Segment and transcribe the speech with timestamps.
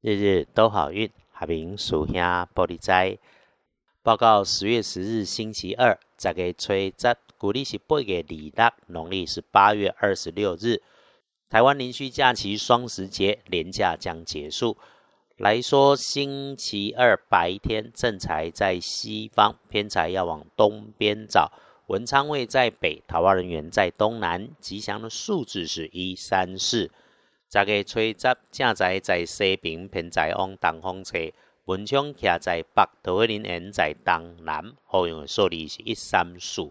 [0.00, 2.14] 日日都好运，下明属兄
[2.54, 3.18] 玻璃斋
[4.00, 10.80] 报告：十月十日星期二，这个吹十，古历是八月二六，农历是八月二十六日。
[11.50, 14.76] 台湾连续假期双十节连假将结束。
[15.36, 21.50] 来说，星期二白天正财在西方，偏财要往东边找。
[21.88, 24.48] 文昌位在北，桃花人员在东南。
[24.60, 26.92] 吉祥的数字是一三四。
[27.50, 31.32] 十个吹十，正在在西边，偏在往东方吹。
[31.64, 34.74] 文昌徛在北，桃花林缘在东南。
[34.84, 36.70] 好用的数字是一三四。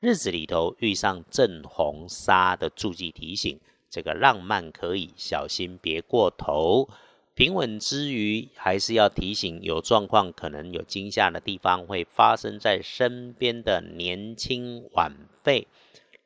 [0.00, 6.88] 日子里头遇上正红砂的注记提醒，这个浪漫可以小心，别过头。
[7.34, 15.12] 平稳之余，还是要提醒，有状况可能有惊吓的地方，会发生在身边的年轻晚
[15.44, 15.68] 辈。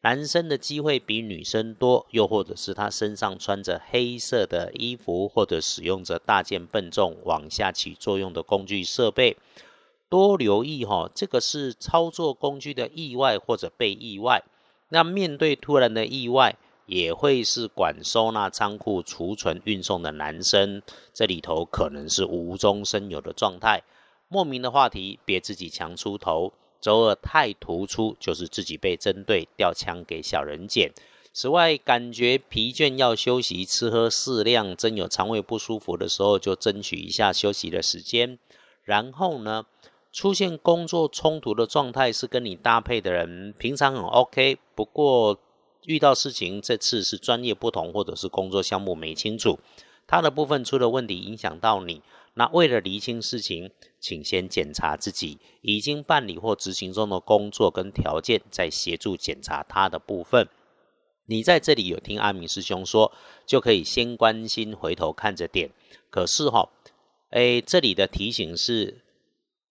[0.05, 9.39] 男生的机会比女生多，又或者是他身上穿着黑色的衣服，或者使用着大件笨重往下起作用的工具设备，
[10.11, 14.43] 多留意哈，这个是操作工具的意外或者被意外。
[14.91, 20.83] 那面对突然的意外，也会是管收纳仓库、储存、运送的男生，
[21.15, 23.83] 这里头可能是无中生有的状态。
[24.29, 26.53] 莫名的话题，别自己强出头。
[26.85, 30.93] 周二太突出，就是自己被针对，掉枪给小人捡。
[31.33, 38.39] 此外，感觉疲倦要休息，吃喝适量，真有肠胃不舒服的时候，就争取一下休息的时间。
[38.83, 39.65] 然后呢，
[40.13, 45.39] 出现工作冲突的状态是跟你搭配的人，平常很 OK，不过
[45.87, 49.59] 遇到事情，这次是专业不同，或者是工作项目没清楚，
[50.07, 52.03] 他的部分出了问题，影响到你。
[52.37, 60.49] 那为了厘清事情，请先检查自己已经办理或执行中的工作跟条件，再协助检查他的部分。
[61.27, 63.13] 你在这里有听阿明师兄说，
[63.47, 65.71] 就可以先关心，回头看着点。
[66.11, 66.69] 可是哈，
[67.31, 69.03] 哎，这里的提醒是，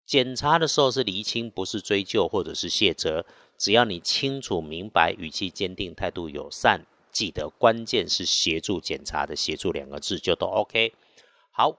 [0.05, 3.25] 检查的时候是厘清，不是追究或者是卸责。
[3.57, 10.93] 只要你清楚明白，语气坚定，态度友善，记得关键是协助检查的“协助”两个字就都 OK。
[11.51, 11.79] 好。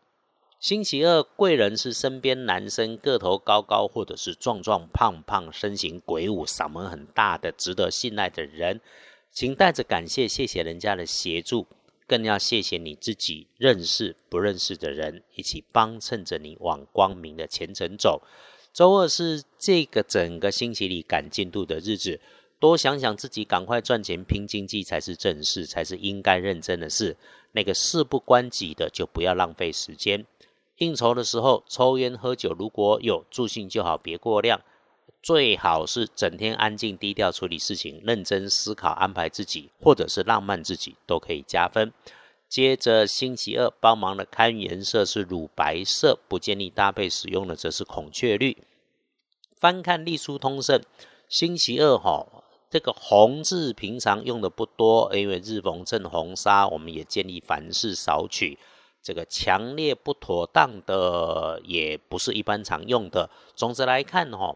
[0.62, 8.80] 星期二，贵人是身边男生个头高高，或者是壮壮胖胖、身形鬼舞、嗓门很大的、值得信赖的人，
[9.32, 11.66] 请带着感谢，谢谢人家的协助，
[12.06, 18.22] 更要谢谢你自己认识不认识的人一起帮衬着你往光明的前程走。
[18.72, 22.20] 周二是这个整个星期里赶进度的日子，
[22.60, 27.18] 多想想自己，赶快赚钱拼经济才是正事，才是应该认真的事。
[27.54, 30.24] 那个事不关己的，就不要浪费时间。
[30.82, 34.60] 应酬的时候，抽烟喝酒，如果有助兴就好，别过量。
[35.22, 41.94] 最好是整天安静低调处理事情，认真思考安排自己，或者是浪漫自己，都可以加分。
[42.50, 48.58] 接着星期二帮忙的看颜色是乳白色，不建议搭配使用的则是孔雀绿。
[49.56, 50.82] 翻看隶书通胜，
[51.30, 52.26] 星期二哈，
[52.72, 58.58] 这个红字平常用的不多，因为日逢正红砂，我们也建议凡事少取。
[59.02, 63.30] 这个强烈不妥当的，也不是一般常用的。
[63.56, 64.56] 总之来看，哈，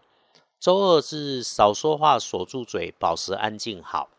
[0.59, 4.09] 周二是少说话，锁住嘴，保持安静好。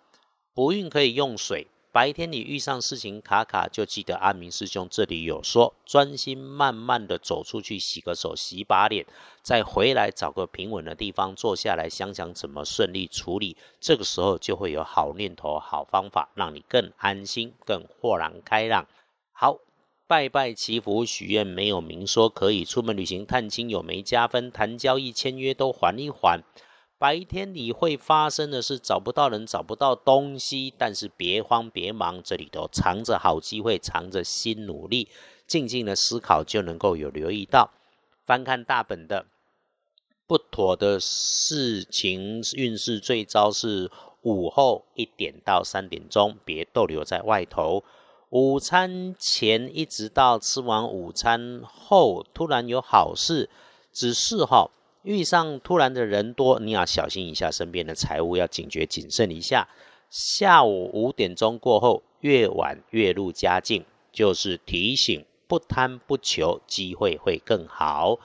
[0.52, 1.68] 不孕可以用水。
[1.92, 9.06] 白天你遇上事情卡卡，就记得阿明师兄这里有说，专心慢慢的走出去，洗个手，洗把脸，
[9.42, 13.56] 再回来找个平稳的地方坐下来，想想怎么顺利处理。
[13.80, 18.86] 这个时候就会有好念头、好方法，让你更安心、更豁然开朗。
[19.32, 19.58] 好。
[20.08, 26.42] 拜拜祈福许愿没有明说可以出门旅行探亲有没加分谈交易签约都缓一缓。
[26.96, 35.08] 白天你会发生的是找不到人找不到东西，但是别慌别忙，这里头藏着好机会，藏着新努力，
[35.46, 37.72] 静静的思考就能够有留意到。
[38.24, 39.26] 翻看大本的
[40.26, 43.90] 不妥的事情运势最糟是
[44.22, 47.82] 午后一点到三点钟，别逗留在外头。
[48.30, 53.48] 午餐前一直到吃完午餐后，突然有好事，
[53.92, 54.68] 只是哈
[55.02, 59.68] 遇上突然的人多，你要小心一下身边的财物，要警觉谨慎一下。
[60.10, 68.18] 下午五点钟过后，越晚越入佳境，就是提醒不贪不求，机会会更好。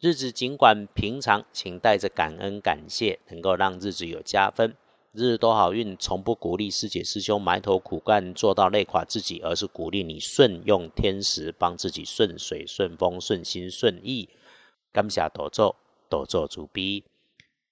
[0.00, 4.76] 日子尽管平常，请带着感恩感谢，能够让日子有加分。
[5.14, 14.30] 日日都好运，从不鼓励师姐师兄埋头苦干做到累垮自己，而是鼓励你顺用天时，帮自己顺水顺风顺心顺意。
[14.90, 15.76] 刚下斗咒，
[16.08, 17.04] 斗咒主逼。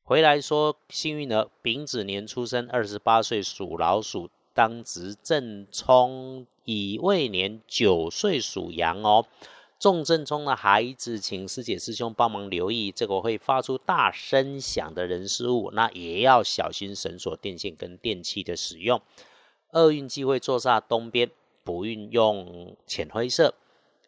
[0.03, 9.25] 回来说幸运儿，丙子年出生，二十八岁属老鼠，当值正冲，乙未年九岁属羊哦。
[9.81, 19.01] 重症中的孩子，请师姐师兄帮忙留意，这个会发出大声响的人事物，那也要小心绳索、电线跟电器的使用。
[19.73, 21.31] 厄运忌讳坐煞东边，
[21.65, 23.55] 不运用浅灰色。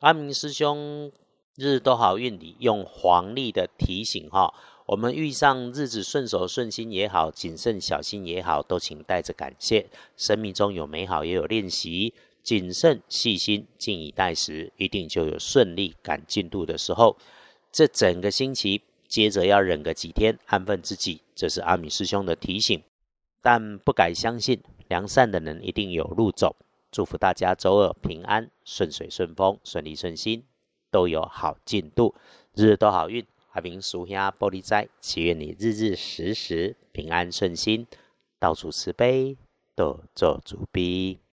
[0.00, 1.10] 阿明师兄
[1.56, 4.52] 日都好运里用黄历的提醒哈，
[4.84, 9.86] 我们遇上日子顺手顺心也好，谨慎小心也好，都请带着感谢。
[10.18, 12.12] 生命中有美好，也有练习。
[12.42, 17.16] 谨慎细心，静以待时，一定就有顺利赶进度的时候。
[17.70, 22.82] 这整个星期，接着要忍个几天，安分自己，这是阿米师兄的提醒。
[23.40, 26.56] 但不敢相信，良善的人一定有路走。
[26.90, 30.44] 祝福大家周二平安、顺水顺风、顺利顺心，
[30.90, 32.14] 都有好进度，
[32.54, 33.24] 日日都好运。
[33.52, 37.86] 阿明属下玻璃斋，祈愿你日日时时平安顺心，
[38.38, 39.36] 到处慈悲，
[39.74, 41.22] 多做主逼。